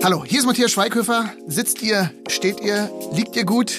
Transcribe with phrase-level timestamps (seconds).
[0.00, 1.32] Hallo, hier ist Matthias Schweighöfer.
[1.48, 3.72] Sitzt ihr, steht ihr, liegt ihr gut?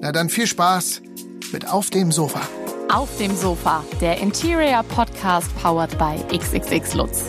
[0.00, 1.00] Na dann viel Spaß
[1.52, 2.42] mit Auf dem Sofa.
[2.92, 7.24] Auf dem Sofa, der Interior Podcast powered by XXX Lutz.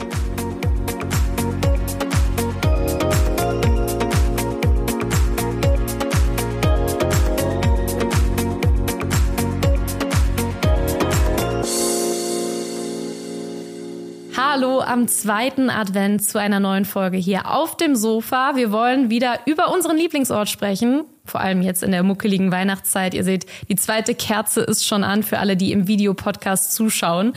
[14.95, 18.55] Am zweiten Advent zu einer neuen Folge hier auf dem Sofa.
[18.55, 23.13] Wir wollen wieder über unseren Lieblingsort sprechen, vor allem jetzt in der muckeligen Weihnachtszeit.
[23.13, 27.33] Ihr seht, die zweite Kerze ist schon an für alle, die im Videopodcast zuschauen.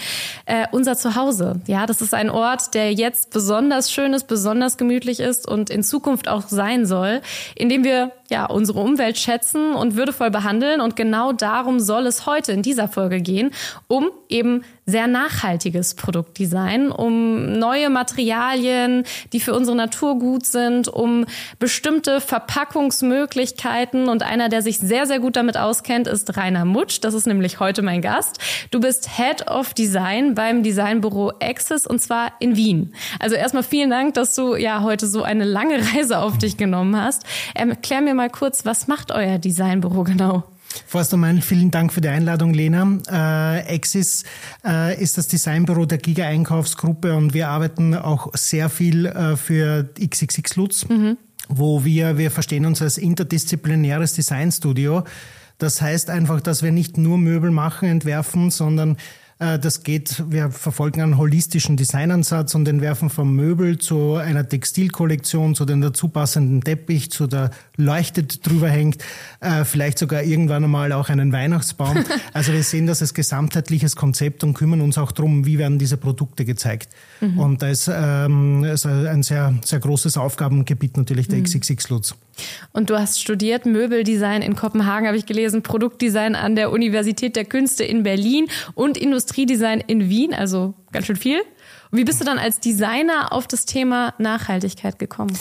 [0.46, 5.18] Äh, unser Zuhause, ja, das ist ein Ort, der jetzt besonders schön ist, besonders gemütlich
[5.18, 7.22] ist und in Zukunft auch sein soll,
[7.56, 10.80] in dem wir ja unsere Umwelt schätzen und würdevoll behandeln.
[10.80, 13.50] Und genau darum soll es heute in dieser Folge gehen,
[13.86, 21.27] um eben sehr nachhaltiges Produktdesign, um neue Materialien, die für unsere Natur gut sind, um
[21.59, 24.09] bestimmte Verpackungsmöglichkeiten.
[24.09, 27.00] Und einer, der sich sehr, sehr gut damit auskennt, ist Rainer Mutsch.
[27.02, 28.39] Das ist nämlich heute mein Gast.
[28.70, 32.95] Du bist Head of Design beim Designbüro Access und zwar in Wien.
[33.20, 36.98] Also erstmal vielen Dank, dass du ja heute so eine lange Reise auf dich genommen
[36.98, 37.24] hast.
[37.55, 40.44] Erklär mir mal kurz, was macht euer Designbüro genau?
[40.86, 42.98] Vorerst einmal vielen Dank für die Einladung, Lena.
[43.11, 44.24] Äh, Exis
[44.66, 50.56] äh, ist das Designbüro der Giga-Einkaufsgruppe und wir arbeiten auch sehr viel äh, für XXX
[50.56, 51.16] Lutz, mhm.
[51.48, 55.05] wo wir, wir verstehen uns als interdisziplinäres Designstudio.
[55.56, 58.96] Das heißt einfach, dass wir nicht nur Möbel machen, entwerfen, sondern
[59.39, 65.64] das geht, wir verfolgen einen holistischen Designansatz und entwerfen vom Möbel zu einer Textilkollektion, zu
[65.64, 69.05] den dazu passenden Teppich, zu der leuchtet drüber hängt,
[69.39, 72.05] äh, vielleicht sogar irgendwann einmal auch einen Weihnachtsbaum.
[72.33, 75.97] Also wir sehen das als gesamtheitliches Konzept und kümmern uns auch darum, wie werden diese
[75.97, 76.91] Produkte gezeigt.
[77.20, 77.39] Mhm.
[77.39, 81.45] Und da ist, ähm, ist ein sehr, sehr großes Aufgabengebiet natürlich der mhm.
[81.45, 82.14] XXX Lutz.
[82.72, 87.45] Und du hast studiert Möbeldesign in Kopenhagen, habe ich gelesen, Produktdesign an der Universität der
[87.45, 91.40] Künste in Berlin und Industriedesign in Wien, also ganz schön viel.
[91.90, 95.36] Und wie bist du dann als Designer auf das Thema Nachhaltigkeit gekommen?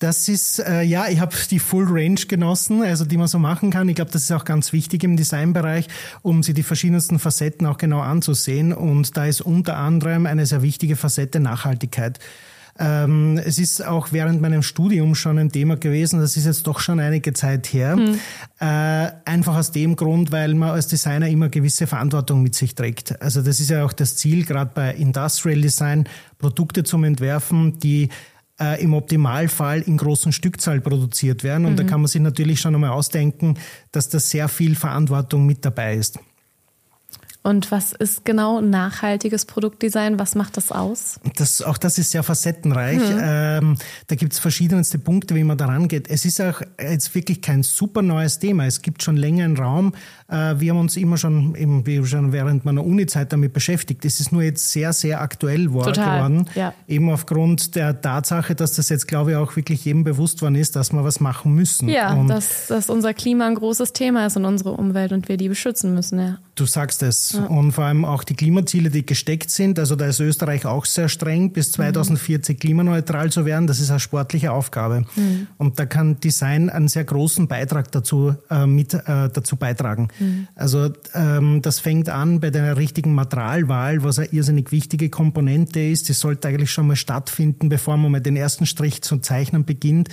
[0.00, 3.70] Das ist, äh, ja, ich habe die Full Range genossen, also die man so machen
[3.70, 3.88] kann.
[3.88, 5.88] Ich glaube, das ist auch ganz wichtig im Designbereich,
[6.22, 8.72] um sich die verschiedensten Facetten auch genau anzusehen.
[8.72, 12.20] Und da ist unter anderem eine sehr wichtige Facette Nachhaltigkeit.
[12.78, 16.78] Ähm, es ist auch während meinem Studium schon ein Thema gewesen, das ist jetzt doch
[16.78, 17.96] schon einige Zeit her.
[17.96, 18.18] Hm.
[18.60, 23.20] Äh, einfach aus dem Grund, weil man als Designer immer gewisse Verantwortung mit sich trägt.
[23.20, 28.10] Also das ist ja auch das Ziel, gerade bei Industrial Design, Produkte zum Entwerfen, die
[28.60, 31.64] äh, im Optimalfall in großen Stückzahl produziert werden.
[31.66, 31.76] Und mhm.
[31.76, 33.56] da kann man sich natürlich schon einmal ausdenken,
[33.92, 36.18] dass da sehr viel Verantwortung mit dabei ist.
[37.42, 40.18] Und was ist genau nachhaltiges Produktdesign?
[40.18, 41.20] Was macht das aus?
[41.36, 42.98] Das, auch das ist sehr facettenreich.
[42.98, 43.20] Mhm.
[43.22, 43.76] Ähm,
[44.08, 46.10] da gibt es verschiedenste Punkte, wie man daran geht.
[46.10, 48.66] Es ist auch jetzt wirklich kein super neues Thema.
[48.66, 49.94] Es gibt schon länger einen Raum.
[50.28, 54.04] Äh, wir haben uns immer schon, eben, schon während meiner Uni-Zeit damit beschäftigt.
[54.04, 55.92] Es ist nur jetzt sehr, sehr aktuell Total.
[55.92, 56.50] geworden.
[56.54, 56.74] Ja.
[56.86, 60.76] Eben aufgrund der Tatsache, dass das jetzt, glaube ich, auch wirklich jedem bewusst worden ist,
[60.76, 61.88] dass wir was machen müssen.
[61.88, 65.36] Ja, und dass, dass unser Klima ein großes Thema ist und unsere Umwelt und wir
[65.36, 66.18] die beschützen müssen.
[66.18, 66.38] Ja.
[66.56, 67.37] Du sagst es.
[67.38, 67.46] Ja.
[67.46, 69.78] Und vor allem auch die Klimaziele, die gesteckt sind.
[69.78, 72.60] Also da ist Österreich auch sehr streng, bis 2040 mhm.
[72.60, 73.66] klimaneutral zu werden.
[73.66, 75.04] Das ist eine sportliche Aufgabe.
[75.16, 75.46] Mhm.
[75.56, 80.08] Und da kann Design einen sehr großen Beitrag dazu, äh, mit, äh, dazu beitragen.
[80.18, 80.48] Mhm.
[80.54, 86.08] Also ähm, das fängt an bei der richtigen Materialwahl, was eine irrsinnig wichtige Komponente ist.
[86.08, 90.08] Die sollte eigentlich schon mal stattfinden, bevor man mal den ersten Strich zu zeichnen beginnt,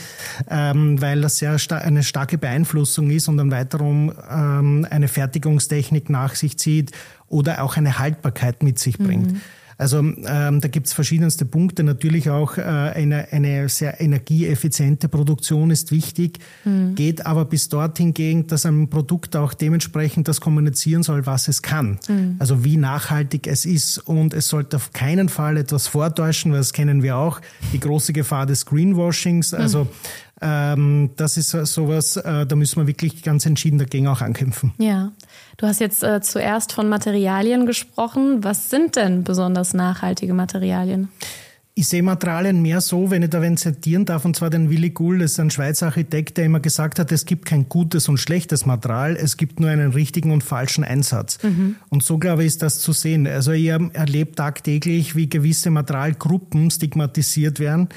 [0.50, 6.10] ähm, weil das sehr sta eine starke Beeinflussung ist und dann weiterum ähm, eine Fertigungstechnik
[6.10, 6.92] nach sich zieht
[7.28, 9.34] oder auch eine Haltbarkeit mit sich bringt.
[9.34, 9.42] Mhm.
[9.78, 11.84] Also ähm, da gibt es verschiedenste Punkte.
[11.84, 16.96] Natürlich auch äh, eine, eine sehr energieeffiziente Produktion ist wichtig, mhm.
[16.96, 21.62] geht aber bis dorthin gegen, dass ein Produkt auch dementsprechend das kommunizieren soll, was es
[21.62, 22.00] kann.
[22.08, 22.36] Mhm.
[22.40, 23.98] Also wie nachhaltig es ist.
[23.98, 27.42] Und es sollte auf keinen Fall etwas vortäuschen, weil das kennen wir auch,
[27.74, 29.54] die große Gefahr des Greenwashings.
[29.54, 29.90] Also mhm.
[30.46, 34.74] Ähm, das ist sowas, äh, da müssen wir wirklich ganz entschieden dagegen auch ankämpfen.
[34.78, 35.12] Ja,
[35.58, 38.44] du hast jetzt äh, zuerst von Materialien gesprochen.
[38.44, 41.10] Was sind denn besonders nachhaltige Materialien?
[41.78, 44.92] Ich sehe Materialien mehr so, wenn ich da wen zitieren darf, und zwar den Willy
[44.92, 48.18] Gull, das ist ein Schweizer Architekt, der immer gesagt hat, es gibt kein gutes und
[48.18, 51.38] schlechtes Material, es gibt nur einen richtigen und falschen Einsatz.
[51.44, 51.76] Mhm.
[51.90, 53.28] Und so, glaube ich, ist das zu sehen.
[53.28, 57.90] Also ich erlebe tagtäglich, wie gewisse Materialgruppen stigmatisiert werden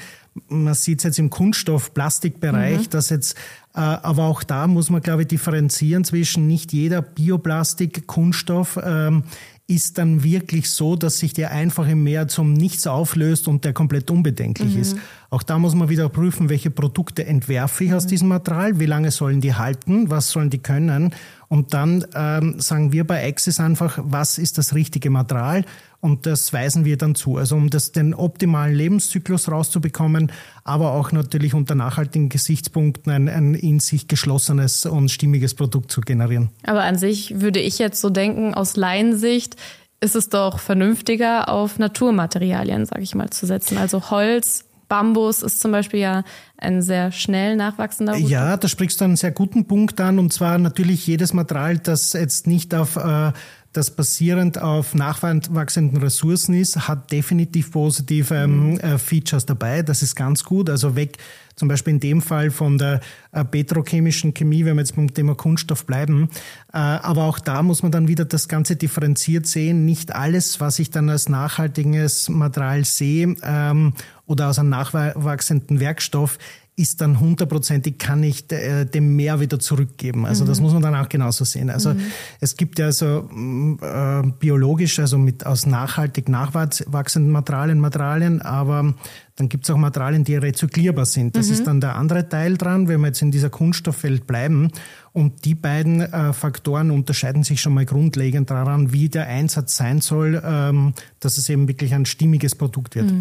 [0.47, 2.89] man sieht es jetzt im Kunststoff-Plastikbereich, mhm.
[2.89, 3.35] dass jetzt
[3.73, 9.23] aber auch da muss man, glaube ich, differenzieren zwischen nicht jeder Bioplastik, Kunststoff ähm,
[9.69, 13.73] ist dann wirklich so, dass sich der einfach im Meer zum Nichts auflöst und der
[13.73, 14.81] komplett unbedenklich mhm.
[14.81, 14.97] ist.
[15.29, 18.09] Auch da muss man wieder prüfen, welche Produkte entwerfe ich aus mhm.
[18.09, 21.13] diesem Material, wie lange sollen die halten, was sollen die können.
[21.49, 25.65] Und dann ähm, sagen wir bei Axis einfach, was ist das richtige Material
[25.99, 27.37] und das weisen wir dann zu.
[27.37, 30.31] Also um das, den optimalen Lebenszyklus rauszubekommen,
[30.63, 36.01] aber auch natürlich unter nachhaltigen Gesichtspunkten ein, ein in sich geschlossenes und stimmiges Produkt zu
[36.01, 36.49] generieren.
[36.63, 39.55] Aber an sich würde ich jetzt so denken, aus Laiensicht
[40.01, 43.77] ist es doch vernünftiger, auf Naturmaterialien, sage ich mal, zu setzen.
[43.77, 46.23] Also Holz, Bambus ist zum Beispiel ja
[46.57, 48.29] ein sehr schnell nachwachsender Rohstoff.
[48.29, 52.13] Ja, da sprichst du einen sehr guten Punkt an und zwar natürlich jedes Material, das
[52.13, 53.31] jetzt nicht auf äh,
[53.71, 58.79] das basierend auf nachwachsenden Ressourcen ist, hat definitiv positive ähm, mhm.
[58.79, 59.83] äh, Features dabei.
[59.83, 60.69] Das ist ganz gut.
[60.69, 61.17] Also weg
[61.55, 63.01] zum Beispiel in dem Fall von der
[63.31, 66.29] äh, petrochemischen Chemie, wenn wir jetzt beim Thema Kunststoff bleiben.
[66.73, 69.85] Äh, aber auch da muss man dann wieder das Ganze differenziert sehen.
[69.85, 73.93] Nicht alles, was ich dann als nachhaltiges Material sehe ähm,
[74.29, 76.37] oder aus einem nachwachsenden Werkstoff,
[76.79, 80.25] ist dann hundertprozentig, kann ich äh, dem Meer wieder zurückgeben.
[80.25, 80.47] Also mhm.
[80.47, 81.69] das muss man dann auch genauso sehen.
[81.69, 81.99] Also mhm.
[82.39, 88.93] es gibt ja so mm, äh, biologisch, also mit aus nachhaltig nachwachsenden Materialien, Materialien, aber
[89.35, 91.35] dann gibt es auch Materialien, die rezyklierbar sind.
[91.35, 91.53] Das mhm.
[91.53, 94.71] ist dann der andere Teil dran, wenn wir jetzt in dieser Kunststoffwelt bleiben.
[95.11, 99.99] Und die beiden äh, Faktoren unterscheiden sich schon mal grundlegend daran, wie der Einsatz sein
[99.99, 103.11] soll, ähm, dass es eben wirklich ein stimmiges Produkt wird.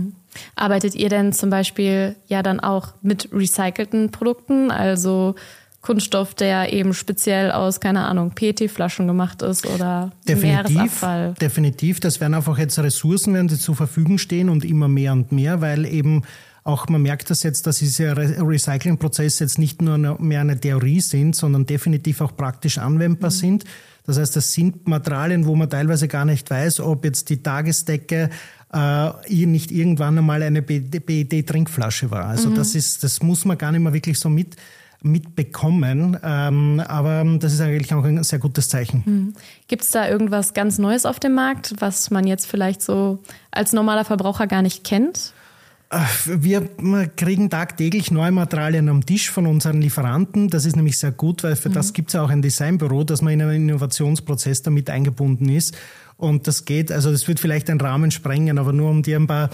[0.56, 5.34] Arbeitet ihr denn zum Beispiel ja dann auch mit recycelten Produkten, also
[5.80, 11.34] Kunststoff, der eben speziell aus, keine Ahnung, PET-Flaschen gemacht ist oder definitiv, Meeresabfall?
[11.40, 15.30] Definitiv, das werden einfach jetzt Ressourcen, werden die zur Verfügung stehen und immer mehr und
[15.30, 16.24] mehr, weil eben
[16.64, 21.34] auch man merkt das jetzt, dass diese Recyclingprozesse jetzt nicht nur mehr eine Theorie sind,
[21.34, 23.34] sondern definitiv auch praktisch anwendbar mhm.
[23.34, 23.64] sind.
[24.08, 28.30] Das heißt, das sind Materialien, wo man teilweise gar nicht weiß, ob jetzt die Tagesdecke
[28.72, 32.24] äh, nicht irgendwann einmal eine BED-Trinkflasche war.
[32.24, 32.54] Also mhm.
[32.54, 34.56] das ist, das muss man gar nicht mehr wirklich so mit
[35.02, 36.18] mitbekommen.
[36.24, 39.02] Ähm, aber das ist eigentlich auch ein sehr gutes Zeichen.
[39.04, 39.34] Mhm.
[39.68, 43.18] Gibt es da irgendwas ganz Neues auf dem Markt, was man jetzt vielleicht so
[43.50, 45.34] als normaler Verbraucher gar nicht kennt?
[46.26, 46.68] Wir
[47.16, 50.48] kriegen tagtäglich neue Materialien am Tisch von unseren Lieferanten.
[50.48, 51.74] Das ist nämlich sehr gut, weil für mhm.
[51.74, 55.78] das gibt es ja auch ein Designbüro, dass man in einen Innovationsprozess damit eingebunden ist.
[56.18, 59.28] Und das geht, also das wird vielleicht einen Rahmen sprengen, aber nur um dir ein
[59.28, 59.50] paar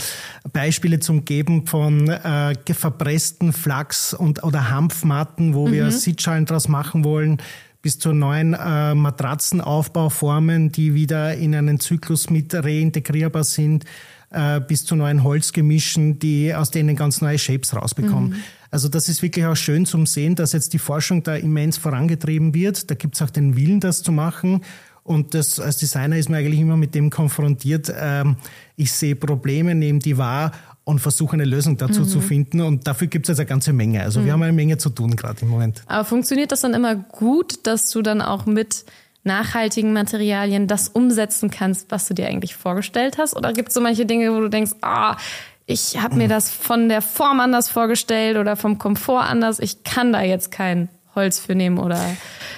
[0.52, 5.72] Beispiele zu geben von äh, verpressten Flachs und oder Hanfmatten, wo mhm.
[5.72, 7.38] wir Sitzschalen draus machen wollen,
[7.82, 13.84] bis zu neuen äh, Matratzenaufbauformen, die wieder in einen Zyklus mit reintegrierbar sind,
[14.34, 18.30] äh, bis zu neuen Holzgemischen, die aus denen ganz neue Shapes rausbekommen.
[18.30, 18.36] Mhm.
[18.70, 22.54] Also das ist wirklich auch schön zum Sehen, dass jetzt die Forschung da immens vorangetrieben
[22.54, 22.90] wird.
[22.90, 24.62] Da gibt es auch den Willen, das zu machen.
[25.04, 28.36] Und das, als Designer ist man eigentlich immer mit dem konfrontiert, ähm,
[28.74, 30.50] ich sehe Probleme, nehme die wahr
[30.82, 32.08] und versuche eine Lösung dazu mhm.
[32.08, 32.60] zu finden.
[32.62, 34.02] Und dafür gibt es jetzt eine ganze Menge.
[34.02, 34.24] Also mhm.
[34.24, 35.82] wir haben eine Menge zu tun gerade im Moment.
[35.86, 38.84] Aber funktioniert das dann immer gut, dass du dann auch mit
[39.24, 43.36] nachhaltigen Materialien das umsetzen kannst, was du dir eigentlich vorgestellt hast?
[43.36, 45.16] Oder gibt es so manche Dinge, wo du denkst, ah,
[45.66, 50.12] ich habe mir das von der Form anders vorgestellt oder vom Komfort anders, ich kann
[50.12, 51.98] da jetzt kein Holz für nehmen oder?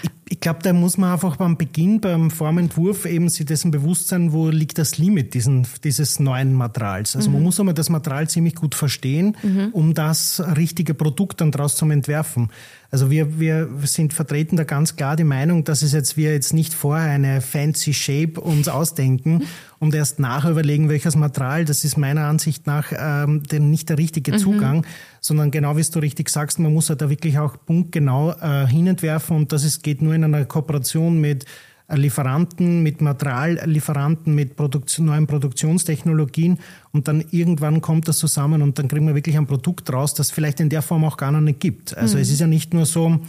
[0.02, 4.08] Ich ich glaube, da muss man einfach beim Beginn, beim Formentwurf eben sich dessen bewusst
[4.08, 7.14] sein, wo liegt das Limit diesen, dieses neuen Materials.
[7.14, 7.36] Also mhm.
[7.36, 9.68] man muss einmal das Material ziemlich gut verstehen, mhm.
[9.70, 12.50] um das richtige Produkt dann daraus zu entwerfen.
[12.90, 16.52] Also wir, wir sind vertreten da ganz klar die Meinung, dass es jetzt wir jetzt
[16.52, 19.44] nicht vorher eine fancy Shape uns ausdenken
[19.78, 21.64] und erst nachher überlegen, welches Material.
[21.64, 24.38] Das ist meiner Ansicht nach ähm, denn nicht der richtige mhm.
[24.38, 24.86] Zugang,
[25.20, 29.36] sondern genau wie du richtig sagst, man muss halt da wirklich auch punktgenau äh, hinentwerfen
[29.36, 31.44] und das ist, geht nur in einer Kooperation mit
[31.88, 36.58] Lieferanten, mit Materiallieferanten, mit Produktion, neuen Produktionstechnologien
[36.92, 40.30] und dann irgendwann kommt das zusammen und dann kriegen wir wirklich ein Produkt raus, das
[40.30, 41.96] vielleicht in der Form auch gar noch nicht gibt.
[41.96, 42.22] Also mhm.
[42.22, 43.20] es ist ja nicht nur so,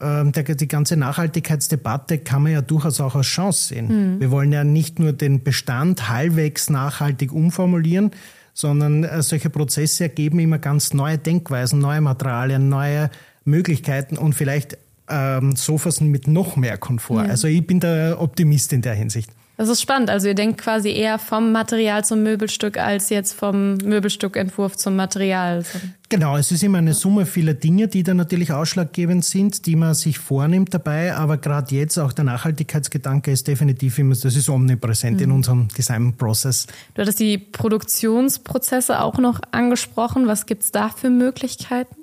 [0.00, 4.16] äh, der, die ganze Nachhaltigkeitsdebatte kann man ja durchaus auch als Chance sehen.
[4.16, 4.20] Mhm.
[4.20, 8.10] Wir wollen ja nicht nur den Bestand halbwegs nachhaltig umformulieren,
[8.52, 13.08] sondern äh, solche Prozesse ergeben immer ganz neue Denkweisen, neue Materialien, neue
[13.44, 14.76] Möglichkeiten und vielleicht
[15.08, 17.24] ähm, Sofas mit noch mehr Komfort.
[17.24, 17.30] Ja.
[17.30, 19.30] Also ich bin der Optimist in der Hinsicht.
[19.58, 20.08] Das ist spannend.
[20.08, 25.64] Also ihr denkt quasi eher vom Material zum Möbelstück als jetzt vom Möbelstückentwurf zum Material.
[26.08, 29.94] Genau, es ist immer eine Summe vieler Dinge, die da natürlich ausschlaggebend sind, die man
[29.94, 31.12] sich vornimmt dabei.
[31.16, 35.24] Aber gerade jetzt auch der Nachhaltigkeitsgedanke ist definitiv immer, das ist omnipräsent mhm.
[35.24, 36.68] in unserem Designprozess.
[36.94, 40.28] Du hattest die Produktionsprozesse auch noch angesprochen.
[40.28, 41.96] Was gibt es da für Möglichkeiten?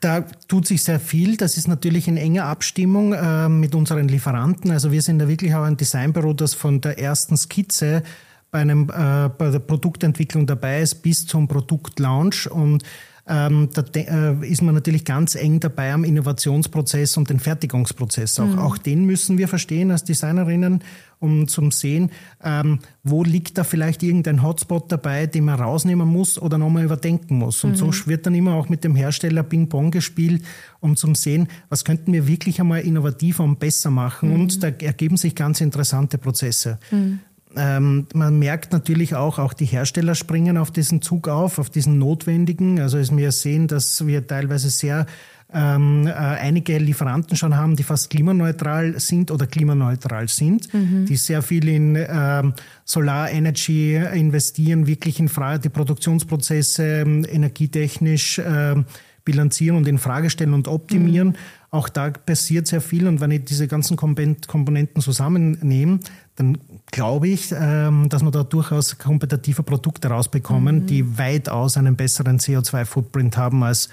[0.00, 1.36] Da tut sich sehr viel.
[1.36, 4.70] Das ist natürlich in enger Abstimmung äh, mit unseren Lieferanten.
[4.70, 8.02] Also wir sind da wirklich auch ein Designbüro, das von der ersten Skizze
[8.50, 12.50] bei, einem, äh, bei der Produktentwicklung dabei ist bis zum Produktlaunch.
[12.50, 12.84] Und
[13.26, 18.38] ähm, da äh, ist man natürlich ganz eng dabei am Innovationsprozess und den Fertigungsprozess.
[18.38, 18.58] Auch, mhm.
[18.58, 20.84] auch den müssen wir verstehen als Designerinnen,
[21.24, 22.10] um zum sehen,
[22.42, 27.38] ähm, wo liegt da vielleicht irgendein Hotspot dabei, den man rausnehmen muss oder nochmal überdenken
[27.38, 27.64] muss.
[27.64, 27.92] Und mhm.
[27.92, 30.42] so wird dann immer auch mit dem Hersteller Ping-Pong gespielt,
[30.80, 34.28] um zum sehen, was könnten wir wirklich einmal innovativer und besser machen.
[34.28, 34.34] Mhm.
[34.34, 36.78] Und da ergeben sich ganz interessante Prozesse.
[36.90, 37.20] Mhm.
[37.56, 41.98] Ähm, man merkt natürlich auch, auch die Hersteller springen auf diesen Zug auf, auf diesen
[41.98, 42.80] notwendigen.
[42.80, 45.06] Also es wir sehen, dass wir teilweise sehr
[45.54, 51.06] ähm, äh, einige Lieferanten schon haben, die fast klimaneutral sind oder klimaneutral sind, mhm.
[51.06, 58.38] die sehr viel in ähm, Solar Energy investieren, wirklich in Frage die Produktionsprozesse ähm, energietechnisch
[58.38, 58.74] äh,
[59.24, 61.28] bilanzieren und in Frage stellen und optimieren.
[61.28, 61.34] Mhm.
[61.70, 65.98] Auch da passiert sehr viel und wenn ich diese ganzen Komponenten zusammennehme,
[66.36, 66.58] dann
[66.92, 70.86] glaube ich, ähm, dass wir da durchaus kompetitive Produkte rausbekommen, mhm.
[70.86, 73.88] die weitaus einen besseren CO2-Footprint haben als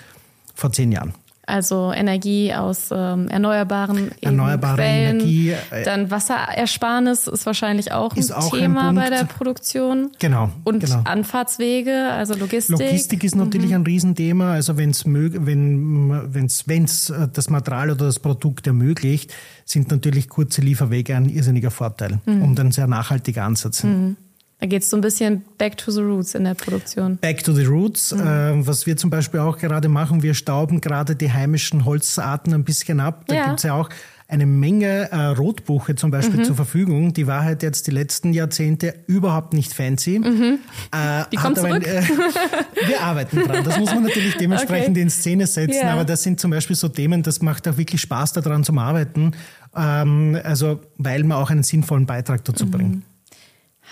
[0.53, 1.13] vor zehn Jahren.
[1.47, 5.19] Also Energie aus ähm, erneuerbaren Erneuerbare Quellen.
[5.19, 5.51] Energie.
[5.71, 10.11] Äh, Dann Wasserersparnis ist wahrscheinlich auch ein auch Thema ein bei der Produktion.
[10.19, 10.51] Genau.
[10.63, 11.01] Und genau.
[11.03, 12.77] Anfahrtswege, also Logistik.
[12.79, 13.77] Logistik ist natürlich mhm.
[13.77, 14.53] ein Riesenthema.
[14.53, 19.33] Also wenn's wenn wenn's, wenn's äh, das Material oder das Produkt ermöglicht,
[19.65, 22.43] sind natürlich kurze Lieferwege ein irrsinniger Vorteil mhm.
[22.43, 23.83] und ein sehr nachhaltiger Ansatz.
[23.83, 24.15] Mhm.
[24.61, 27.17] Da geht es so ein bisschen back to the roots in der Produktion.
[27.17, 28.13] Back to the roots.
[28.13, 28.21] Mhm.
[28.21, 32.63] Äh, was wir zum Beispiel auch gerade machen, wir stauben gerade die heimischen Holzarten ein
[32.63, 33.23] bisschen ab.
[33.25, 33.45] Da ja.
[33.47, 33.89] gibt es ja auch
[34.27, 36.43] eine Menge äh, Rotbuche zum Beispiel mhm.
[36.43, 37.11] zur Verfügung.
[37.11, 40.19] Die war halt jetzt die letzten Jahrzehnte überhaupt nicht fancy.
[40.19, 40.59] Mhm.
[40.91, 41.73] Äh, die kommt zurück.
[41.73, 42.03] Ein, äh,
[42.87, 43.63] wir arbeiten dran.
[43.63, 45.01] Das muss man natürlich dementsprechend okay.
[45.01, 45.73] in Szene setzen.
[45.73, 45.93] Yeah.
[45.93, 49.31] Aber das sind zum Beispiel so Themen, das macht auch wirklich Spaß daran zum Arbeiten.
[49.75, 52.71] Ähm, also, weil man auch einen sinnvollen Beitrag dazu mhm.
[52.71, 53.03] bringt.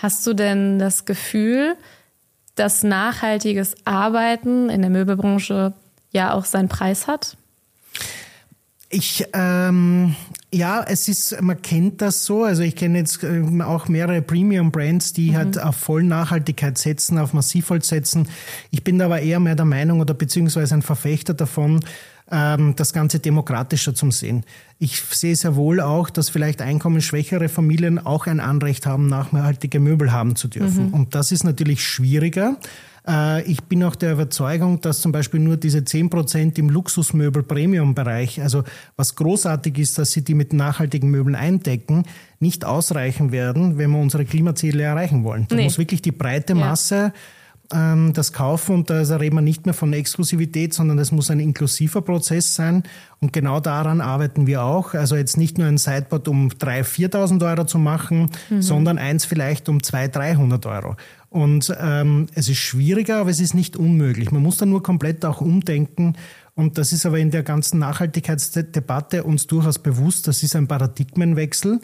[0.02, 1.76] Hast du denn das Gefühl,
[2.54, 5.74] dass nachhaltiges Arbeiten in der Möbelbranche
[6.10, 7.36] ja auch seinen Preis hat?
[8.88, 10.16] Ich, ähm,
[10.52, 12.42] ja, es ist, man kennt das so.
[12.42, 15.36] Also ich kenne jetzt ähm, auch mehrere Premium-Brands, die mhm.
[15.36, 18.28] halt auf Vollnachhaltigkeit setzen, auf Massivholz setzen.
[18.70, 21.80] Ich bin da aber eher mehr der Meinung oder beziehungsweise ein Verfechter davon,
[22.30, 24.44] das Ganze demokratischer zum Sehen.
[24.78, 30.12] Ich sehe sehr wohl auch, dass vielleicht einkommensschwächere Familien auch ein Anrecht haben, nachhaltige Möbel
[30.12, 30.88] haben zu dürfen.
[30.88, 30.94] Mhm.
[30.94, 32.56] Und das ist natürlich schwieriger.
[33.06, 38.62] Äh, ich bin auch der Überzeugung, dass zum Beispiel nur diese 10% im Luxusmöbel-Premium-Bereich, also
[38.96, 42.04] was großartig ist, dass sie die mit nachhaltigen Möbeln eindecken,
[42.38, 45.46] nicht ausreichen werden, wenn wir unsere Klimaziele erreichen wollen.
[45.48, 45.64] Da nee.
[45.64, 47.12] muss wirklich die breite Masse ja
[47.72, 51.40] ähm, das Kaufen und da reden wir nicht mehr von Exklusivität, sondern es muss ein
[51.40, 52.82] inklusiver Prozess sein
[53.20, 54.94] und genau daran arbeiten wir auch.
[54.94, 58.62] Also jetzt nicht nur ein Sideboard um 3.000, 4.000 Euro zu machen, mhm.
[58.62, 60.96] sondern eins vielleicht um 200, 300 Euro.
[61.28, 64.32] Und ähm, es ist schwieriger, aber es ist nicht unmöglich.
[64.32, 66.14] Man muss da nur komplett auch umdenken.
[66.56, 70.26] Und das ist aber in der ganzen Nachhaltigkeitsdebatte uns durchaus bewusst.
[70.26, 71.80] Das ist ein Paradigmenwechsel.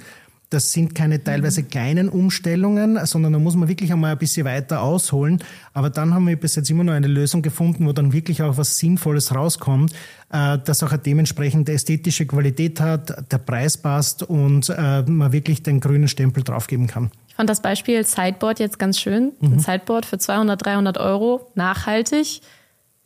[0.50, 1.69] Das sind keine teilweise mhm.
[1.69, 5.43] kleinen Umstellungen, sondern da muss man wirklich einmal ein bisschen weiter ausholen.
[5.73, 8.57] Aber dann haben wir bis jetzt immer noch eine Lösung gefunden, wo dann wirklich auch
[8.57, 9.93] was Sinnvolles rauskommt,
[10.31, 15.65] äh, das auch eine dementsprechende ästhetische Qualität hat, der Preis passt und äh, man wirklich
[15.65, 17.11] den grünen Stempel draufgeben kann.
[17.29, 19.33] Ich fand das Beispiel Sideboard jetzt ganz schön.
[19.41, 19.55] Mhm.
[19.55, 22.41] Ein Sideboard für 200, 300 Euro, nachhaltig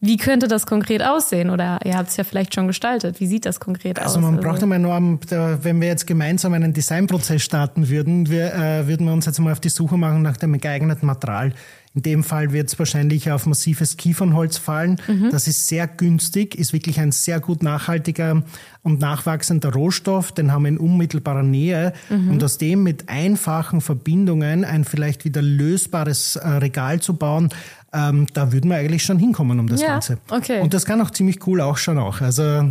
[0.01, 1.51] wie könnte das konkret aussehen?
[1.51, 3.21] Oder ihr habt es ja vielleicht schon gestaltet.
[3.21, 4.17] Wie sieht das konkret also aus?
[4.17, 5.19] Also man braucht einmal nur,
[5.63, 9.53] wenn wir jetzt gemeinsam einen Designprozess starten würden, wir, äh, würden wir uns jetzt mal
[9.53, 11.53] auf die Suche machen nach dem geeigneten Material.
[11.93, 15.01] In dem Fall wird es wahrscheinlich auf massives Kiefernholz fallen.
[15.09, 15.31] Mhm.
[15.33, 18.45] Das ist sehr günstig, ist wirklich ein sehr gut nachhaltiger
[18.83, 20.31] und nachwachsender Rohstoff.
[20.31, 21.93] Den haben wir in unmittelbarer Nähe.
[22.09, 22.31] Mhm.
[22.31, 27.49] Und aus dem mit einfachen Verbindungen ein vielleicht wieder lösbares äh, Regal zu bauen,
[27.93, 30.19] ähm, da würden wir eigentlich schon hinkommen um das ja, Ganze.
[30.31, 30.61] Okay.
[30.61, 32.21] Und das kann auch ziemlich cool auch schon auch.
[32.21, 32.71] Also.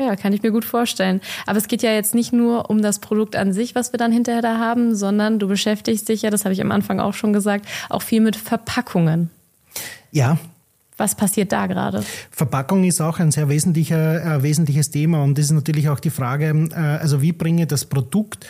[0.00, 1.20] Ja, kann ich mir gut vorstellen.
[1.46, 4.12] Aber es geht ja jetzt nicht nur um das Produkt an sich, was wir dann
[4.12, 7.34] hinterher da haben, sondern du beschäftigst dich ja, das habe ich am Anfang auch schon
[7.34, 9.28] gesagt, auch viel mit Verpackungen.
[10.10, 10.38] Ja.
[10.96, 12.02] Was passiert da gerade?
[12.30, 16.10] Verpackung ist auch ein sehr wesentlicher, äh, wesentliches Thema und das ist natürlich auch die
[16.10, 18.46] Frage, äh, also wie bringe das Produkt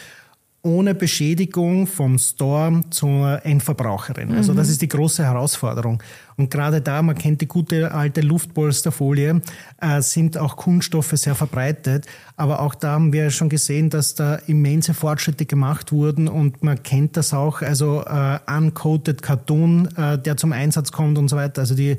[0.63, 4.33] ohne Beschädigung vom Store zur Endverbraucherin.
[4.33, 4.73] Also das mhm.
[4.73, 6.03] ist die große Herausforderung.
[6.37, 9.41] Und gerade da, man kennt die gute alte Luftpolsterfolie,
[9.81, 12.07] äh, sind auch Kunststoffe sehr verbreitet.
[12.37, 16.83] Aber auch da haben wir schon gesehen, dass da immense Fortschritte gemacht wurden und man
[16.83, 21.63] kennt das auch, also äh, uncoated Cartoon, äh, der zum Einsatz kommt und so weiter.
[21.63, 21.97] Also die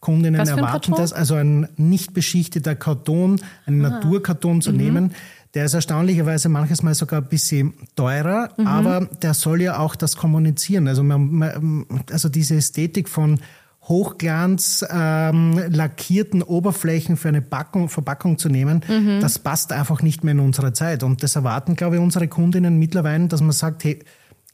[0.00, 3.90] Kundinnen erwarten das, also ein nicht beschichteter Karton, einen ah.
[3.90, 4.76] Naturkarton zu mhm.
[4.76, 5.14] nehmen.
[5.54, 8.66] Der ist erstaunlicherweise manches Mal sogar ein bisschen teurer, mhm.
[8.66, 10.86] aber der soll ja auch das kommunizieren.
[10.86, 13.40] Also, man, also diese Ästhetik von
[13.82, 19.20] Hochglanz ähm, lackierten Oberflächen für eine Packung, Verpackung zu nehmen, mhm.
[19.20, 21.02] das passt einfach nicht mehr in unsere Zeit.
[21.02, 23.98] Und das erwarten, glaube ich, unsere Kundinnen mittlerweile, dass man sagt, hey,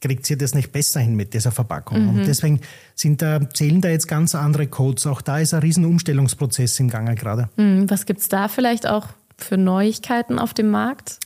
[0.01, 2.03] kriegt ihr das nicht besser hin mit dieser Verpackung?
[2.03, 2.09] Mhm.
[2.09, 2.61] Und deswegen
[2.95, 5.05] sind da, zählen da jetzt ganz andere Codes.
[5.05, 7.49] Auch da ist ein riesen Umstellungsprozess im Gange gerade.
[7.57, 7.89] Mhm.
[7.89, 11.19] Was gibt's da vielleicht auch für Neuigkeiten auf dem Markt?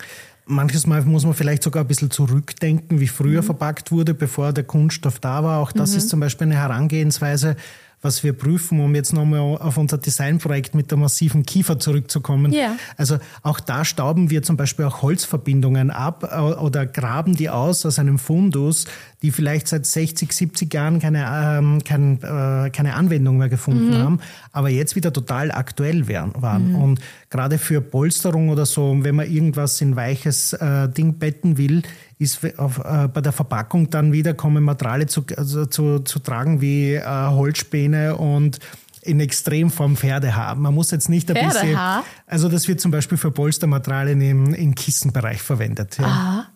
[0.46, 3.46] Manches Mal muss man vielleicht sogar ein bisschen zurückdenken, wie früher mhm.
[3.46, 5.60] verpackt wurde, bevor der Kunststoff da war.
[5.60, 5.98] Auch das mhm.
[5.98, 7.56] ist zum Beispiel eine Herangehensweise,
[8.01, 12.51] was wir prüfen, um jetzt nochmal auf unser Designprojekt mit der massiven Kiefer zurückzukommen.
[12.51, 12.75] Ja.
[12.98, 17.86] Also auch da stauben wir zum Beispiel auch Holzverbindungen ab äh, oder graben die aus
[17.86, 18.86] aus einem Fundus,
[19.22, 23.98] die vielleicht seit 60, 70 Jahren keine, ähm, kein, äh, keine Anwendung mehr gefunden mhm.
[23.98, 24.20] haben,
[24.51, 26.70] aber jetzt wieder total aktuell wären, waren.
[26.70, 26.75] Mhm.
[26.75, 31.84] Und gerade für Polsterung oder so, wenn man irgendwas in weiches äh, Ding betten will,
[32.22, 36.62] ist auf, äh, bei der Verpackung dann wieder kommen Materialien zu, also zu, zu tragen
[36.62, 38.60] wie äh, Holzspäne und
[39.01, 40.54] in Extremform Pferdehaar.
[40.56, 42.01] Man muss jetzt nicht ein Pferdehaar?
[42.01, 42.24] bisschen.
[42.28, 45.98] Also, das wird zum Beispiel für Polstermaterialien im, im Kissenbereich verwendet.
[45.98, 46.06] Ja.
[46.06, 46.48] Aha.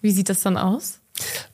[0.00, 1.00] Wie sieht das dann aus?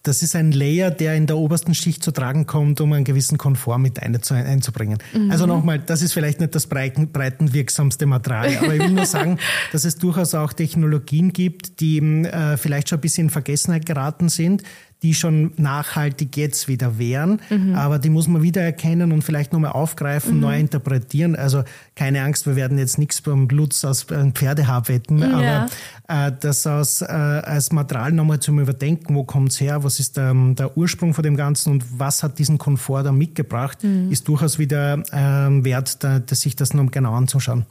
[0.02, 3.38] Das ist ein Layer, der in der obersten Schicht zu tragen kommt, um einen gewissen
[3.38, 4.98] Komfort mit einzubringen.
[5.12, 5.30] Mhm.
[5.30, 9.38] Also nochmal, das ist vielleicht nicht das breiten, breitenwirksamste Material, aber ich will nur sagen,
[9.72, 14.28] dass es durchaus auch Technologien gibt, die äh, vielleicht schon ein bisschen in Vergessenheit geraten
[14.28, 14.62] sind,
[15.02, 17.74] die schon nachhaltig jetzt wieder wären, mhm.
[17.74, 20.40] aber die muss man wieder erkennen und vielleicht nochmal aufgreifen, mhm.
[20.40, 21.36] neu interpretieren.
[21.36, 25.68] Also keine Angst, wir werden jetzt nichts beim Lutz aus Pferdehaar wetten, ja.
[26.08, 30.16] aber äh, das aus, äh, als Material nochmal zum Überdenken, wo kommt's her, was ist
[30.16, 34.10] der, der, Ursprung von dem Ganzen und was hat diesen Komfort da mitgebracht, mhm.
[34.10, 37.66] ist durchaus wieder äh, wert, da, sich das noch genau anzuschauen.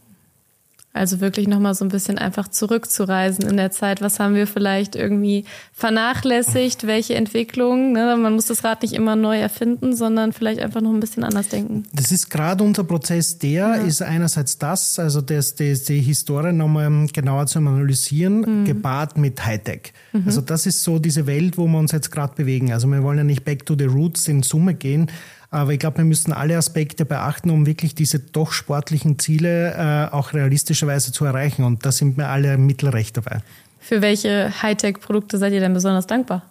[0.95, 4.01] Also wirklich nochmal so ein bisschen einfach zurückzureisen in der Zeit.
[4.01, 6.87] Was haben wir vielleicht irgendwie vernachlässigt?
[6.87, 7.91] Welche Entwicklungen?
[7.91, 8.15] Ne?
[8.15, 11.49] Man muss das Rad nicht immer neu erfinden, sondern vielleicht einfach noch ein bisschen anders
[11.49, 11.83] denken.
[11.91, 13.73] Das ist gerade unser Prozess, der ja.
[13.73, 18.65] ist einerseits das, also das, das, die Historie nochmal genauer zu analysieren, mhm.
[18.65, 19.91] gepaart mit Hightech.
[20.13, 20.23] Mhm.
[20.25, 22.71] Also das ist so diese Welt, wo wir uns jetzt gerade bewegen.
[22.71, 25.11] Also wir wollen ja nicht back to the roots in Summe gehen,
[25.55, 30.13] aber ich glaube, wir müssen alle Aspekte beachten, um wirklich diese doch sportlichen Ziele äh,
[30.13, 31.63] auch realistischerweise zu erreichen.
[31.63, 33.39] Und da sind wir alle mittelrecht dabei.
[33.79, 36.43] Für welche Hightech-Produkte seid ihr denn besonders dankbar?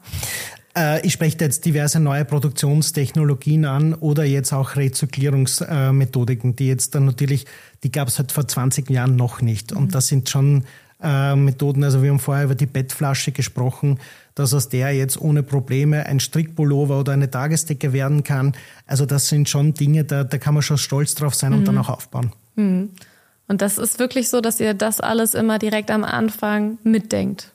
[0.75, 7.05] Äh, ich spreche jetzt diverse neue Produktionstechnologien an oder jetzt auch Rezyklierungsmethodiken, die jetzt dann
[7.05, 7.45] natürlich,
[7.83, 9.73] die gab es halt vor 20 Jahren noch nicht.
[9.73, 9.91] Und mhm.
[9.91, 10.65] das sind schon
[11.03, 13.99] äh, Methoden, also wir haben vorher über die Bettflasche gesprochen,
[14.35, 18.55] dass aus der jetzt ohne Probleme ein Strickpullover oder eine Tagesdecke werden kann.
[18.87, 21.65] Also das sind schon Dinge, da, da kann man schon stolz drauf sein und mhm.
[21.65, 22.33] dann auch aufbauen.
[22.57, 22.91] Mhm.
[23.47, 27.53] Und das ist wirklich so, dass ihr das alles immer direkt am Anfang mitdenkt.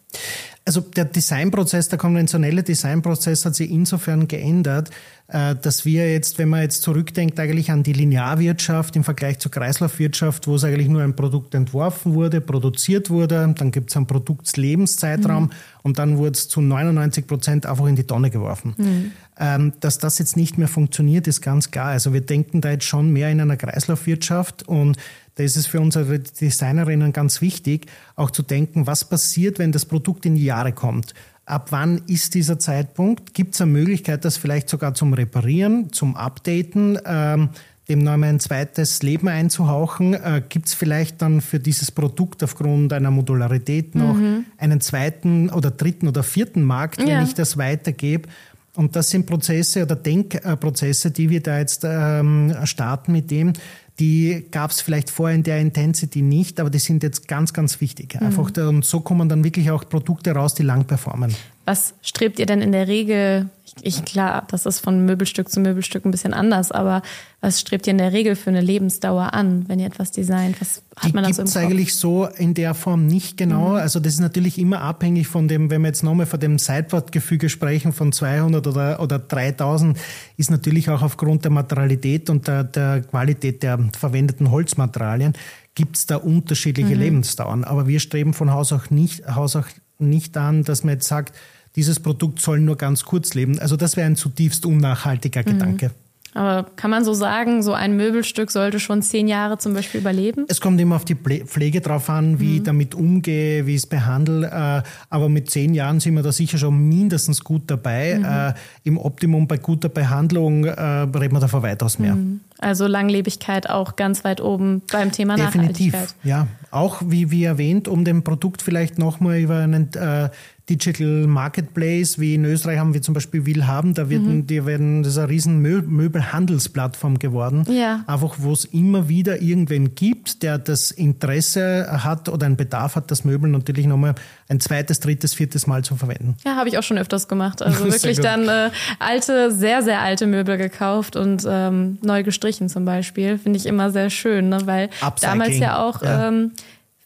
[0.69, 4.91] Also der Designprozess, der konventionelle Designprozess hat sich insofern geändert,
[5.27, 9.49] äh, dass wir jetzt, wenn man jetzt zurückdenkt, eigentlich an die Linearwirtschaft im Vergleich zur
[9.49, 14.05] Kreislaufwirtschaft, wo es eigentlich nur ein Produkt entworfen wurde, produziert wurde, dann gibt es einen
[14.05, 15.49] Produktlebenszeitraum mhm.
[15.81, 18.75] und dann wurde es zu 99 Prozent einfach in die Tonne geworfen.
[18.77, 19.11] Mhm.
[19.41, 21.87] Ähm, dass das jetzt nicht mehr funktioniert, ist ganz klar.
[21.87, 24.97] Also wir denken da jetzt schon mehr in einer Kreislaufwirtschaft und
[25.35, 27.85] da ist es für unsere Designerinnen ganz wichtig,
[28.17, 31.13] auch zu denken, was passiert, wenn das Produkt in die Jahre kommt.
[31.45, 33.33] Ab wann ist dieser Zeitpunkt?
[33.33, 37.49] Gibt es eine Möglichkeit, das vielleicht sogar zum Reparieren, zum Updaten, ähm,
[37.87, 40.13] dem noch ein zweites Leben einzuhauchen?
[40.13, 44.45] Äh, Gibt es vielleicht dann für dieses Produkt aufgrund einer Modularität noch mhm.
[44.57, 47.23] einen zweiten oder dritten oder vierten Markt, wenn ja.
[47.23, 48.29] ich das weitergebe?
[48.79, 53.51] Und das sind Prozesse oder Denkprozesse, die wir da jetzt ähm, starten mit dem,
[53.99, 57.81] die gab es vielleicht vorher in der Intensity nicht, aber die sind jetzt ganz, ganz
[57.81, 58.15] wichtig.
[58.21, 58.67] Einfach, mhm.
[58.69, 61.35] Und so kommen dann wirklich auch Produkte raus, die lang performen.
[61.69, 63.47] Was strebt ihr denn in der Regel
[63.83, 67.03] ich, klar, das ist von Möbelstück zu Möbelstück ein bisschen anders, aber
[67.41, 70.59] was strebt ihr in der Regel für eine Lebensdauer an, wenn ihr etwas designt?
[70.59, 71.55] Was hat Die man da so im Kopf?
[71.57, 73.69] eigentlich so in der Form nicht genau.
[73.69, 73.75] Mhm.
[73.75, 77.49] Also das ist natürlich immer abhängig von dem, wenn wir jetzt nochmal von dem Sideboard-Gefüge
[77.49, 79.95] sprechen von 200 oder, oder 3000,
[80.37, 85.33] ist natürlich auch aufgrund der Materialität und der, der Qualität der verwendeten Holzmaterialien
[85.75, 87.01] gibt es da unterschiedliche mhm.
[87.01, 87.63] Lebensdauern.
[87.63, 89.67] Aber wir streben von Haus auch nicht, Haus auch
[89.99, 91.35] nicht an, dass man jetzt sagt,
[91.75, 93.59] dieses Produkt soll nur ganz kurz leben.
[93.59, 95.45] Also das wäre ein zutiefst unnachhaltiger mhm.
[95.45, 95.91] Gedanke.
[96.35, 100.45] Aber kann man so sagen, so ein Möbelstück sollte schon zehn Jahre zum Beispiel überleben?
[100.47, 102.55] Es kommt immer auf die Pflege drauf an, wie mhm.
[102.55, 104.47] ich damit umgehe, wie ich es behandle.
[104.47, 108.19] Äh, aber mit zehn Jahren sind wir da sicher schon mindestens gut dabei.
[108.19, 108.25] Mhm.
[108.25, 108.53] Äh,
[108.83, 112.15] Im Optimum bei guter Behandlung äh, reden wir davon weitaus mehr.
[112.15, 112.41] Mhm.
[112.59, 116.15] Also Langlebigkeit auch ganz weit oben beim Thema Definitiv, Nachhaltigkeit.
[116.23, 116.47] ja.
[116.71, 120.29] Auch wie, wie erwähnt, um dem Produkt vielleicht nochmal über einen äh,
[120.69, 124.47] Digital Marketplace, wie in Österreich haben wir zum Beispiel Willhaben, da werden, mhm.
[124.47, 127.65] die werden, das ist eine riesen Möbelhandelsplattform geworden.
[127.71, 128.03] Ja.
[128.05, 133.09] Einfach, wo es immer wieder irgendwen gibt, der das Interesse hat oder einen Bedarf hat,
[133.09, 134.13] das Möbel natürlich nochmal
[134.49, 136.35] ein zweites, drittes, viertes Mal zu verwenden.
[136.43, 137.61] Ja, habe ich auch schon öfters gemacht.
[137.61, 142.83] Also wirklich dann äh, alte, sehr, sehr alte Möbel gekauft und ähm, neu gestrichen zum
[142.83, 143.37] Beispiel.
[143.37, 144.59] Finde ich immer sehr schön, ne?
[144.65, 145.39] weil Upcycling.
[145.39, 146.27] damals ja auch ja.
[146.27, 146.51] Ähm,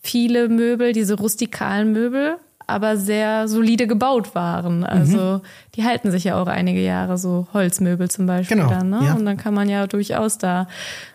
[0.01, 4.83] viele Möbel, diese rustikalen Möbel, aber sehr solide gebaut waren.
[4.83, 5.41] Also mhm.
[5.75, 8.89] die halten sich ja auch einige Jahre, so Holzmöbel zum Beispiel genau, dann.
[8.89, 9.01] Ne?
[9.05, 9.13] Ja.
[9.13, 10.67] Und dann kann man ja durchaus da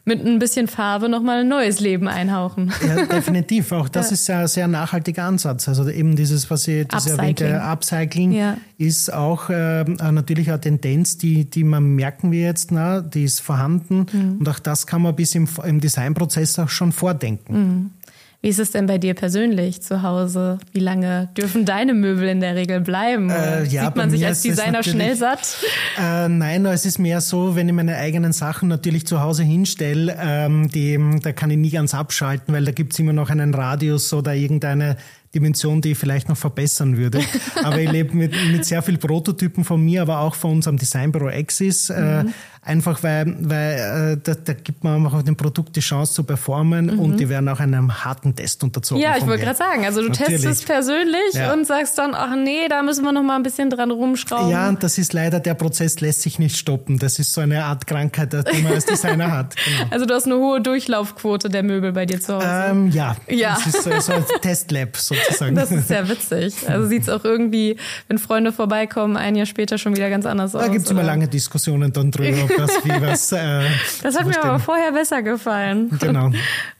[0.04, 2.72] mit ein bisschen Farbe nochmal ein neues Leben einhauchen.
[2.86, 3.72] Ja, definitiv.
[3.72, 4.14] Auch das ja.
[4.14, 5.68] ist ja ein sehr nachhaltiger Ansatz.
[5.68, 8.56] Also eben dieses, was Sie das erwähnte, Upcycling ja.
[8.78, 13.40] ist auch äh, natürlich eine Tendenz, die, die man merken wir jetzt, na, die ist
[13.40, 14.06] vorhanden.
[14.12, 14.38] Mhm.
[14.38, 17.54] Und auch das kann man bis im, im Designprozess auch schon vordenken.
[17.54, 17.90] Mhm.
[18.40, 20.58] Wie ist es denn bei dir persönlich zu Hause?
[20.72, 23.30] Wie lange dürfen deine Möbel in der Regel bleiben?
[23.30, 25.56] Äh, ja, Sieht man sich als Designer schnell satt?
[26.00, 30.16] Äh, nein, es ist mehr so, wenn ich meine eigenen Sachen natürlich zu Hause hinstelle,
[30.20, 33.52] ähm, die, da kann ich nie ganz abschalten, weil da gibt es immer noch einen
[33.52, 34.96] Radius oder irgendeine
[35.34, 37.20] Dimension, die ich vielleicht noch verbessern würde.
[37.62, 41.28] Aber ich lebe mit, mit sehr vielen Prototypen von mir, aber auch von unserem Designbüro
[41.28, 41.90] Axis.
[41.90, 42.28] Äh, mhm.
[42.28, 42.32] Äh,
[42.68, 46.86] einfach weil, weil äh, da, da, gibt man einfach dem Produkt die Chance zu performen
[46.86, 46.98] mhm.
[46.98, 49.02] und die werden auch einem harten Test unterzogen.
[49.02, 50.42] Ja, ich wollte gerade sagen, also du Natürlich.
[50.42, 51.52] testest persönlich ja.
[51.52, 54.50] und sagst dann, ach nee, da müssen wir noch mal ein bisschen dran rumschrauben.
[54.50, 56.98] Ja, und das ist leider, der Prozess lässt sich nicht stoppen.
[56.98, 59.54] Das ist so eine Art Krankheit, die man als Designer hat.
[59.68, 59.90] Genau.
[59.90, 62.46] Also du hast eine hohe Durchlaufquote der Möbel bei dir zu Hause.
[62.70, 63.54] Ähm, ja, ja.
[63.54, 65.54] das ist so, so ein Testlab sozusagen.
[65.54, 66.68] Das ist sehr witzig.
[66.68, 67.76] Also sieht es auch irgendwie,
[68.08, 70.66] wenn Freunde vorbeikommen, ein Jahr später schon wieder ganz anders da aus.
[70.66, 73.32] Da gibt es immer lange Diskussionen dann drüber, ob das wie was.
[73.32, 73.62] Äh,
[74.02, 75.90] das hat mir aber vorher besser gefallen.
[76.00, 76.32] Genau.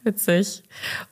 [0.04, 0.62] Witzig.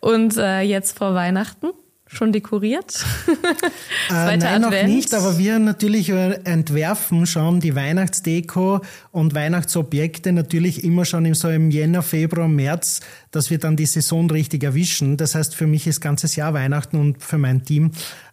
[0.00, 1.68] Und äh, jetzt vor Weihnachten?
[2.08, 3.04] Schon dekoriert?
[4.10, 11.04] äh, nein, noch nicht, aber wir natürlich entwerfen schon die Weihnachtsdeko und Weihnachtsobjekte natürlich immer
[11.04, 13.00] schon im, so im Jänner, Februar, März,
[13.32, 15.16] dass wir dann die Saison richtig erwischen.
[15.16, 17.90] Das heißt, für mich ist ganzes Jahr Weihnachten und für mein Team.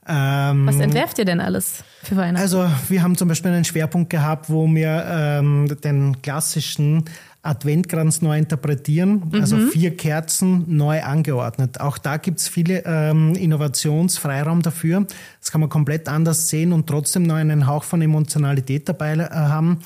[0.08, 2.44] Ähm, Was entwerft ihr denn alles für Weihnachten?
[2.44, 7.06] Also wir haben zum Beispiel einen Schwerpunkt gehabt, wo wir ähm, den klassischen
[7.44, 9.62] Adventkranz neu interpretieren, also mhm.
[9.64, 11.80] also vier Kerzen neu angeordnet.
[11.82, 15.06] Auch da gibt's viele ähm, Innovationsfreiraum dafür.
[15.42, 19.30] Das kann man komplett anders sehen und trotzdem noch einen Hauch von Emotionalität dabei äh,
[19.30, 19.80] haben.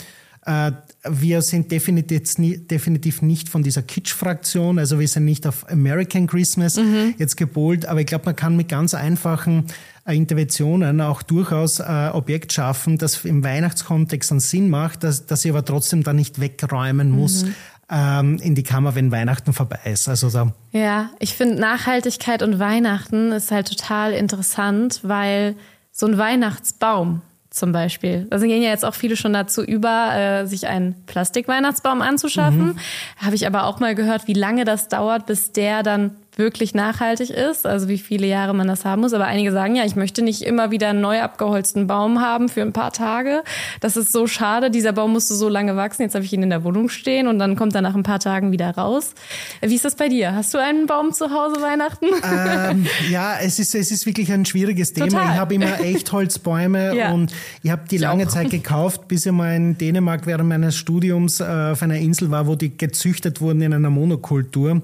[0.46, 0.72] Äh,
[1.10, 7.16] wir sind definitiv, nicht von dieser Kitsch-Fraktion, also wir sind nicht auf American Christmas mhm.
[7.18, 9.66] jetzt gepolt, aber ich glaube, man kann mit ganz einfachen
[10.14, 15.52] Interventionen auch durchaus äh, Objekt schaffen, das im Weihnachtskontext einen Sinn macht, dass, dass ich
[15.52, 17.44] aber trotzdem da nicht wegräumen muss.
[17.44, 17.56] Mhm.
[17.90, 20.10] Ähm, in die Kammer, wenn Weihnachten vorbei ist.
[20.10, 20.52] Also so.
[20.74, 25.56] Ja, ich finde Nachhaltigkeit und Weihnachten ist halt total interessant, weil
[25.94, 28.28] so ein Weihnachtsbaum, zum Beispiel.
[28.30, 32.68] Da gehen ja jetzt auch viele schon dazu über, äh, sich einen Plastikweihnachtsbaum anzuschaffen.
[32.68, 32.78] Mhm.
[33.18, 37.30] Habe ich aber auch mal gehört, wie lange das dauert, bis der dann wirklich nachhaltig
[37.30, 39.14] ist, also wie viele Jahre man das haben muss.
[39.14, 42.62] Aber einige sagen ja, ich möchte nicht immer wieder einen neu abgeholzten Baum haben für
[42.62, 43.44] ein paar Tage.
[43.80, 44.72] Das ist so schade.
[44.72, 46.04] Dieser Baum musste so lange wachsen.
[46.04, 48.20] Jetzt habe ich ihn in der Wohnung stehen und dann kommt er nach ein paar
[48.20, 49.14] Tagen wieder raus.
[49.62, 50.36] Wie ist das bei dir?
[50.36, 52.08] Hast du einen Baum zu Hause Weihnachten?
[52.24, 55.08] Ähm, ja, es ist, es ist wirklich ein schwieriges Thema.
[55.08, 55.34] Total.
[55.34, 57.12] Ich habe immer Echtholzbäume ja.
[57.12, 58.30] und ich habe die ich lange auch.
[58.30, 62.48] Zeit gekauft, bis ich mal in Dänemark während meines Studiums äh, auf einer Insel war,
[62.48, 64.82] wo die gezüchtet wurden in einer Monokultur.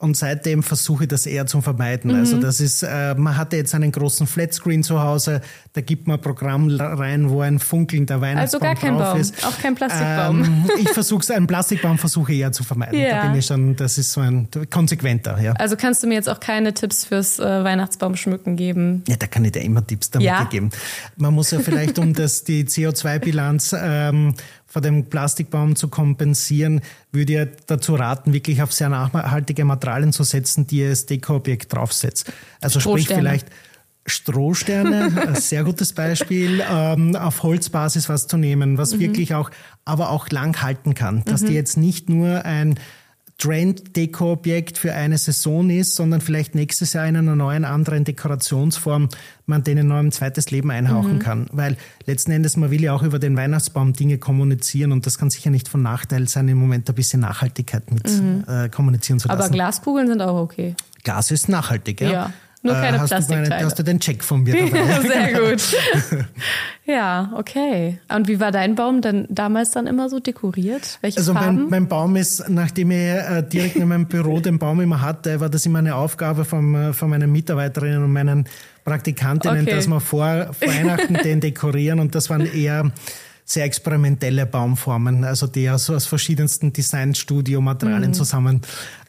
[0.00, 2.10] Und seitdem versuche ich das eher zu vermeiden.
[2.14, 2.42] Also mhm.
[2.42, 5.42] Also das ist, äh, man hatte jetzt einen großen Flatscreen zu Hause,
[5.74, 9.44] da gibt man ein Programm rein, wo ein funkelnder Weihnachtsbaum also gar kein Baum, ist.
[9.44, 10.42] auch kein Plastikbaum.
[10.42, 12.98] Ähm, ich versuche es, einen Plastikbaum versuche ich eher zu vermeiden.
[12.98, 13.20] Ja.
[13.20, 15.38] Da bin ich schon, das ist so ein konsequenter.
[15.38, 15.52] Ja.
[15.52, 19.04] Also kannst du mir jetzt auch keine Tipps fürs äh, Weihnachtsbaumschmücken geben?
[19.06, 20.44] Ja, da kann ich dir immer Tipps damit ja.
[20.44, 20.70] geben.
[21.16, 24.34] Man muss ja vielleicht um das die CO2-Bilanz ähm,
[24.70, 26.80] vor dem Plastikbaum zu kompensieren,
[27.10, 31.72] würde ich dazu raten, wirklich auf sehr nachhaltige Materialien zu setzen, die ihr als Dekoobjekt
[31.72, 32.32] draufsetzt.
[32.60, 33.48] Also sprich vielleicht
[34.06, 39.00] Strohsterne, ein sehr gutes Beispiel, ähm, auf Holzbasis was zu nehmen, was mhm.
[39.00, 39.50] wirklich auch,
[39.84, 41.24] aber auch lang halten kann.
[41.24, 41.46] Dass mhm.
[41.46, 42.78] die jetzt nicht nur ein
[43.40, 49.08] Trend-Deko-Objekt für eine Saison ist, sondern vielleicht nächstes Jahr in einer neuen, anderen Dekorationsform
[49.46, 51.18] man denen noch ein zweites Leben einhauchen mhm.
[51.18, 51.46] kann.
[51.52, 51.76] Weil
[52.06, 55.50] letzten Endes, man will ja auch über den Weihnachtsbaum Dinge kommunizieren und das kann sicher
[55.50, 58.44] nicht von Nachteil sein, im Moment ein bisschen Nachhaltigkeit mit mhm.
[58.46, 59.40] äh, kommunizieren zu lassen.
[59.40, 60.76] Aber Glaskugeln sind auch okay.
[61.02, 62.10] Gas ist nachhaltig, ja.
[62.10, 62.32] ja.
[62.62, 63.44] Nur keine äh, hast Plastikteile.
[63.44, 65.00] Du meine, hast du den Check von mir dabei?
[65.00, 65.76] Sehr gut.
[66.84, 67.98] ja, okay.
[68.14, 70.98] Und wie war dein Baum denn damals dann immer so dekoriert?
[71.00, 71.32] Welche also?
[71.32, 75.40] Mein, mein Baum ist, nachdem ich äh, direkt in meinem Büro den Baum immer hatte,
[75.40, 78.44] war das immer eine Aufgabe von, äh, von meinen Mitarbeiterinnen und meinen
[78.84, 79.76] Praktikantinnen, okay.
[79.76, 82.90] dass wir vor Weihnachten den dekorieren und das waren eher
[83.50, 88.14] sehr experimentelle Baumformen, also die aus, aus verschiedensten Designstudio-Materialien mhm.
[88.14, 88.62] zusammen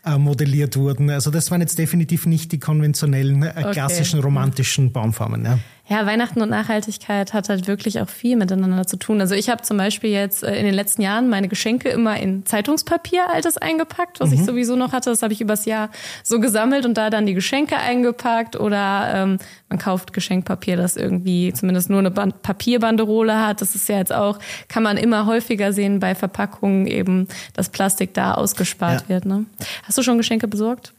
[0.05, 1.09] äh, modelliert wurden.
[1.09, 4.25] Also das waren jetzt definitiv nicht die konventionellen, äh, klassischen, okay.
[4.25, 5.45] romantischen Baumformen.
[5.45, 5.59] Ja.
[5.91, 9.19] Ja, Weihnachten und Nachhaltigkeit hat halt wirklich auch viel miteinander zu tun.
[9.19, 12.45] Also ich habe zum Beispiel jetzt äh, in den letzten Jahren meine Geschenke immer in
[12.45, 14.35] Zeitungspapier altes eingepackt, was mhm.
[14.35, 15.09] ich sowieso noch hatte.
[15.09, 15.89] Das habe ich übers Jahr
[16.23, 18.55] so gesammelt und da dann die Geschenke eingepackt.
[18.55, 19.37] Oder ähm,
[19.67, 23.59] man kauft Geschenkpapier, das irgendwie zumindest nur eine Band Papierbanderole hat.
[23.59, 28.13] Das ist ja jetzt auch, kann man immer häufiger sehen bei Verpackungen eben, dass Plastik
[28.13, 29.09] da ausgespart ja.
[29.09, 29.25] wird.
[29.25, 29.45] Ne?
[29.91, 30.93] Hast du schon Geschenke besorgt?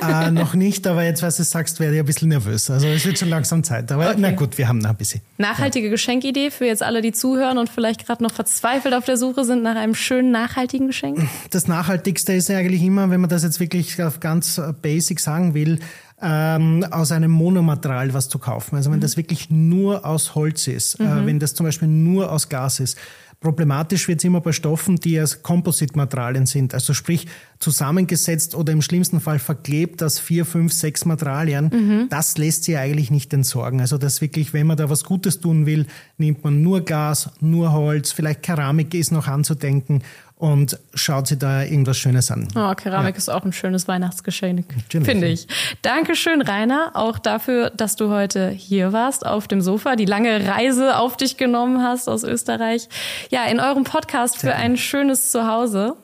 [0.00, 2.70] äh, noch nicht, aber jetzt, was du sagst, werde ich ein bisschen nervös.
[2.70, 3.92] Also es wird schon langsam Zeit.
[3.92, 4.16] Aber okay.
[4.18, 5.20] na gut, wir haben noch ein bisschen.
[5.36, 5.92] Nachhaltige ja.
[5.92, 9.62] Geschenkidee für jetzt alle, die zuhören und vielleicht gerade noch verzweifelt auf der Suche sind
[9.62, 11.28] nach einem schönen, nachhaltigen Geschenk?
[11.50, 15.80] Das Nachhaltigste ist eigentlich immer, wenn man das jetzt wirklich auf ganz basic sagen will,
[16.22, 18.76] ähm, aus einem Monomaterial was zu kaufen.
[18.76, 19.02] Also wenn mhm.
[19.02, 21.18] das wirklich nur aus Holz ist, äh, mhm.
[21.18, 22.96] äh, wenn das zum Beispiel nur aus Gas ist,
[23.44, 27.26] Problematisch wird es immer bei Stoffen, die als Kompositmaterialien sind, also sprich
[27.58, 31.70] zusammengesetzt oder im schlimmsten Fall verklebt aus vier, fünf, sechs Materialien.
[31.70, 32.06] Mhm.
[32.08, 33.82] Das lässt sich eigentlich nicht entsorgen.
[33.82, 35.84] Also das wirklich, wenn man da was Gutes tun will,
[36.16, 40.00] nimmt man nur Gas, nur Holz, vielleicht Keramik ist noch anzudenken
[40.44, 42.46] und schaut sie da irgendwas Schönes an.
[42.54, 43.16] Oh, Keramik ja.
[43.16, 45.46] ist auch ein schönes Weihnachtsgeschenk, finde ich.
[45.80, 50.98] Dankeschön, Rainer, auch dafür, dass du heute hier warst auf dem Sofa, die lange Reise
[50.98, 52.90] auf dich genommen hast aus Österreich.
[53.30, 55.96] Ja, in eurem Podcast für ein schönes Zuhause.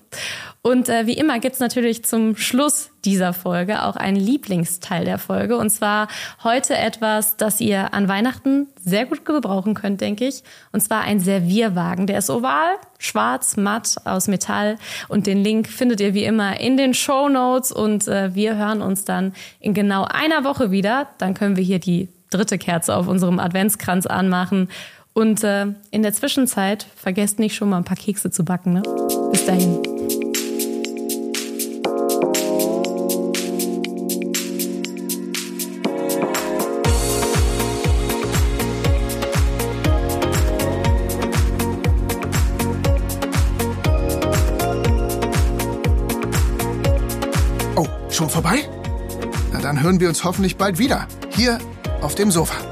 [0.63, 5.57] Und äh, wie immer gibt's natürlich zum Schluss dieser Folge auch einen Lieblingsteil der Folge.
[5.57, 6.09] Und zwar
[6.45, 10.43] heute etwas, das ihr an Weihnachten sehr gut gebrauchen könnt, denke ich.
[10.71, 12.07] Und zwar ein Servierwagen.
[12.07, 14.77] Der ist oval, schwarz, matt, aus Metall.
[15.09, 17.73] Und den Link findet ihr wie immer in den Show Notes.
[17.73, 21.09] Und äh, wir hören uns dann in genau einer Woche wieder.
[21.17, 24.69] Dann können wir hier die dritte Kerze auf unserem Adventskranz anmachen.
[25.15, 28.75] Und äh, in der Zwischenzeit vergesst nicht schon mal ein paar Kekse zu backen.
[28.75, 28.83] Ne?
[29.33, 30.20] Bis dahin.
[48.43, 48.67] Vorbei?
[49.53, 51.07] Na dann hören wir uns hoffentlich bald wieder.
[51.31, 51.59] Hier
[52.01, 52.70] auf dem Sofa.